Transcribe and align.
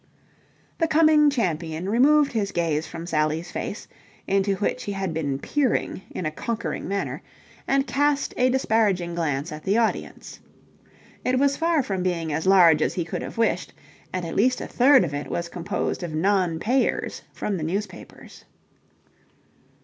The 0.79 0.87
coming 0.87 1.29
champion 1.29 1.87
removed 1.87 2.31
his 2.31 2.51
gaze 2.51 2.87
from 2.87 3.05
Sally's 3.05 3.51
face, 3.51 3.87
into 4.25 4.55
which 4.55 4.85
he 4.85 4.93
had 4.93 5.13
been 5.13 5.37
peering 5.37 6.01
in 6.09 6.25
a 6.25 6.31
conquering 6.31 6.87
manner, 6.87 7.21
and 7.67 7.85
cast 7.85 8.33
a 8.35 8.49
disparaging 8.49 9.13
glance 9.13 9.51
at 9.51 9.61
the 9.63 9.77
audience. 9.77 10.39
It 11.23 11.37
was 11.37 11.55
far 11.55 11.83
from 11.83 12.01
being 12.01 12.33
as 12.33 12.47
large 12.47 12.81
as 12.81 12.95
he 12.95 13.05
could 13.05 13.21
have 13.21 13.37
wished, 13.37 13.73
and 14.11 14.25
at 14.25 14.35
least 14.35 14.59
a 14.59 14.65
third 14.65 15.03
of 15.03 15.13
it 15.13 15.29
was 15.29 15.49
composed 15.49 16.01
of 16.01 16.15
non 16.15 16.57
payers 16.59 17.21
from 17.31 17.57
the 17.57 17.63
newspapers. 17.63 18.45